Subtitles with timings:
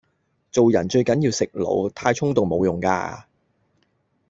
[0.51, 3.27] 做人最緊要食腦，太衝動無用架